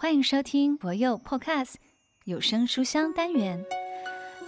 [0.00, 1.74] 欢迎收听博佑 Podcast
[2.22, 3.66] 有声书香单元，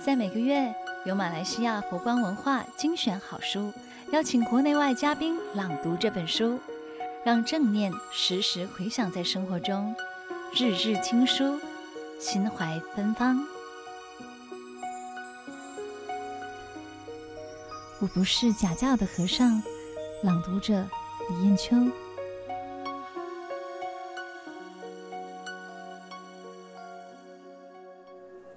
[0.00, 0.72] 在每个月
[1.04, 3.72] 由马来西亚佛光文化精选好书，
[4.12, 6.60] 邀请国内外嘉宾朗读这本书，
[7.24, 9.92] 让正念时时回响在生活中，
[10.54, 11.58] 日日听书，
[12.20, 13.44] 心怀芬芳。
[17.98, 19.60] 我不是假教的和尚，
[20.22, 20.86] 朗读者
[21.28, 21.74] 李艳秋。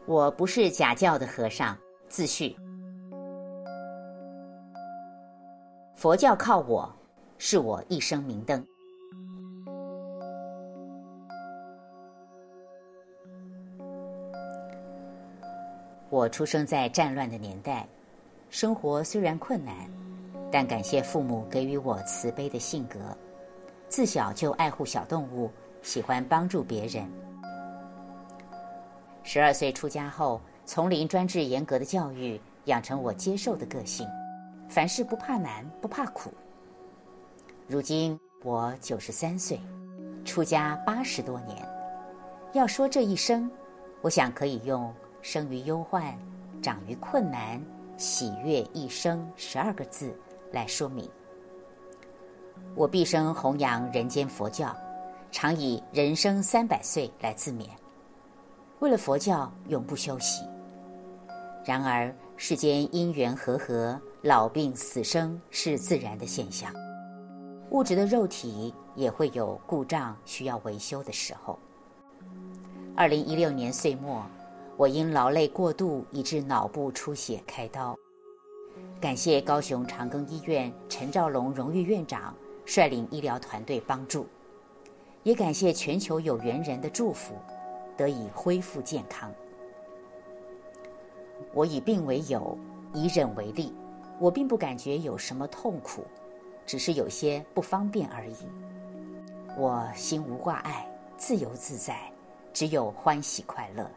[0.05, 1.77] 我不是假教的和尚，
[2.09, 2.55] 自序。
[5.95, 6.93] 佛教靠我，
[7.37, 8.65] 是我一生明灯。
[16.09, 17.87] 我出生在战乱的年代，
[18.49, 19.73] 生活虽然困难，
[20.51, 22.99] 但感谢父母给予我慈悲的性格，
[23.87, 25.49] 自小就爱护小动物，
[25.81, 27.09] 喜欢帮助别人。
[29.23, 34.07] 十二岁出家后，丛林专制严格的教育养成我接受的个性，
[34.67, 36.31] 凡事不怕难，不怕苦。
[37.67, 39.59] 如今我九十三岁，
[40.25, 41.57] 出家八十多年。
[42.51, 43.49] 要说这一生，
[44.01, 46.13] 我想可以用“生于忧患，
[46.61, 47.59] 长于困难，
[47.97, 50.13] 喜悦一生”十二个字
[50.51, 51.09] 来说明。
[52.75, 54.75] 我毕生弘扬人间佛教，
[55.31, 57.65] 常以“人生三百岁”来自勉。
[58.83, 60.43] 为了佛教，永不休息。
[61.63, 66.69] 然而，世间因缘和合，老病死生是自然的现象。
[67.69, 71.57] 物质的肉体也会有故障需要维修的时候。
[72.93, 74.21] 二零一六年岁末，
[74.75, 77.97] 我因劳累过度，以致脑部出血开刀。
[78.99, 84.27] 感谢高雄长庚医院陈兆龙荣誉院长率领医疗团队帮助，
[85.23, 87.33] 也感谢全球有缘人的祝福。
[87.97, 89.31] 得以恢复健康。
[91.53, 92.57] 我以病为友，
[92.93, 93.73] 以忍为力。
[94.19, 96.05] 我并不感觉有什么痛苦，
[96.65, 98.47] 只是有些不方便而已。
[99.57, 100.87] 我心无挂碍，
[101.17, 102.09] 自由自在，
[102.53, 103.89] 只有欢喜快乐。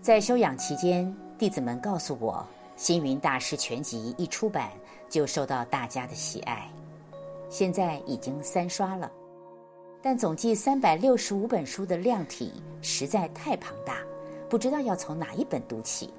[0.00, 2.34] 在休养期间，弟子们告诉我，
[2.80, 4.70] 《星云大师全集》一出版
[5.08, 6.70] 就受到大家的喜爱，
[7.48, 9.10] 现在已经三刷了。
[10.00, 13.98] 但总计三百六十五本书的量体实在太庞大，
[14.48, 16.10] 不知道要从哪一本读起。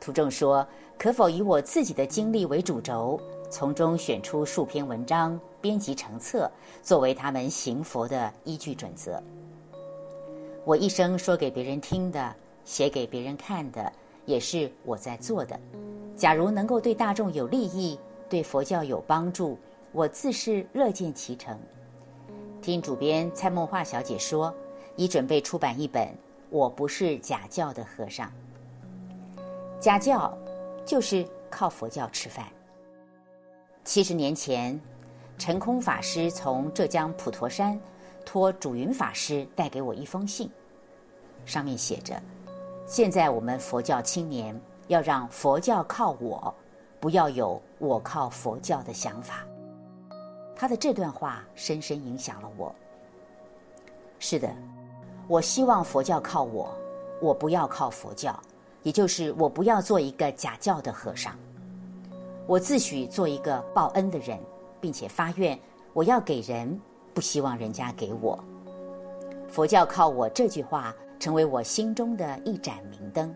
[0.00, 0.66] 徒众说
[0.98, 3.18] ：“可否以我自己的经历为主轴，
[3.50, 6.50] 从中选出数篇文章，编辑成册，
[6.82, 9.22] 作为他们行佛的依据准则？”
[10.64, 12.34] 我一生说给别人听的，
[12.64, 13.92] 写给别人看的，
[14.24, 15.58] 也是我在做的。
[16.16, 19.58] 假如能够对大众有利益，对佛教有帮助，
[19.90, 21.58] 我自是乐见其成。
[22.64, 24.52] 听主编蔡梦华小姐说，
[24.96, 26.08] 已准备出版一本
[26.48, 28.26] 《我不是假教的和尚》。
[29.78, 30.34] 假教
[30.82, 32.46] 就是靠佛教吃饭。
[33.84, 34.80] 七十年前，
[35.36, 37.78] 陈空法师从浙江普陀山
[38.24, 40.50] 托主云法师带给我一封信，
[41.44, 42.18] 上面写着
[42.88, 44.58] ：“现在我们佛教青年
[44.88, 46.54] 要让佛教靠我，
[46.98, 49.44] 不要有我靠佛教的想法。”
[50.56, 52.74] 他的这段话深深影响了我。
[54.18, 54.54] 是的，
[55.28, 56.72] 我希望佛教靠我，
[57.20, 58.38] 我不要靠佛教，
[58.82, 61.36] 也就是我不要做一个假教的和尚。
[62.46, 64.38] 我自诩做一个报恩的人，
[64.80, 65.58] 并且发愿
[65.92, 66.80] 我要给人，
[67.12, 68.38] 不希望人家给我。
[69.48, 73.34] 佛教靠我这句话成为我心中的一盏明灯，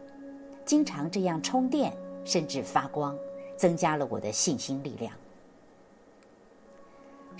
[0.64, 1.92] 经常这样充电，
[2.24, 3.16] 甚至发光，
[3.56, 5.12] 增加了我的信心力量。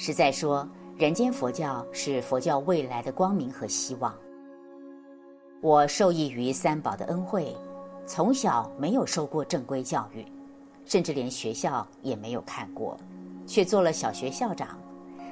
[0.00, 0.66] 实在说，
[0.96, 4.14] 人间佛教是佛教未来的光明和希望。
[5.60, 7.52] 我受益于三宝的恩惠，
[8.06, 10.24] 从小没有受过正规教育，
[10.84, 12.96] 甚至连学校也没有看过，
[13.44, 14.78] 却做了小学校长，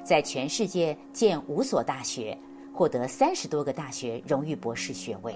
[0.03, 2.37] 在全世界建五所大学，
[2.75, 5.33] 获得三十多个大学荣誉博士学位，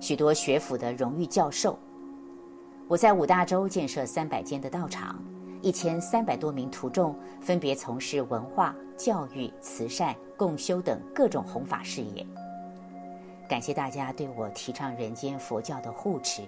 [0.00, 1.78] 许多学府的荣誉教授。
[2.88, 5.18] 我在五大洲建设三百间的道场。
[5.62, 12.26] 一千三百多名徒众分别从事文化、教育、慈善、共修等各种弘法事业。
[13.48, 16.42] 感谢大家对我提倡人间佛教的护持。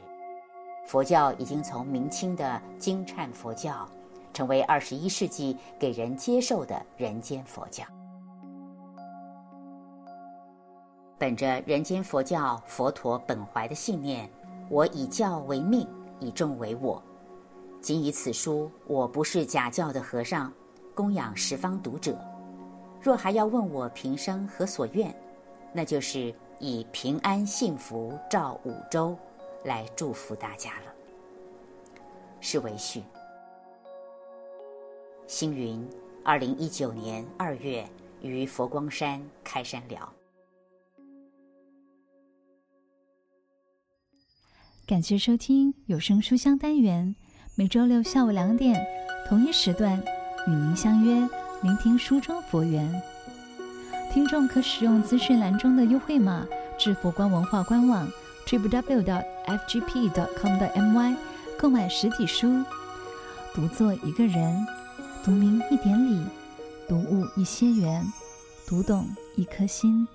[0.86, 3.88] 佛教已经从明清的经忏佛教，
[4.32, 7.84] 成为二十一世纪给人接受的人间佛教。
[11.18, 14.28] 本着人间佛教佛陀本怀的信念，
[14.68, 15.86] 我以教为命，
[16.18, 17.00] 以众为我。
[17.82, 20.52] 仅以此书，我不是假教的和尚，
[20.94, 22.16] 供养十方读者。
[23.00, 25.12] 若还要问我平生何所愿，
[25.74, 29.18] 那就是以平安幸福照五洲
[29.64, 30.94] 来祝福大家了。
[32.40, 33.02] 是为序。
[35.26, 35.84] 星云，
[36.24, 37.84] 二零一九年二月
[38.20, 40.12] 于佛光山开山了。
[44.86, 47.14] 感谢收听有声书香单元，
[47.54, 48.82] 每周六下午两点
[49.28, 50.02] 同一时段
[50.46, 51.28] 与您相约，
[51.62, 52.90] 聆听书中佛缘。
[54.10, 56.46] 听众可使用资讯栏中的优惠码
[56.78, 58.08] 至佛光文化官网
[58.46, 61.14] www.fgp.com.my
[61.58, 62.64] 购买实体书。
[63.54, 64.66] 读作一个人，
[65.22, 66.24] 读明一点理，
[66.88, 68.02] 读悟一些缘，
[68.66, 69.06] 读懂
[69.36, 70.08] 一颗心。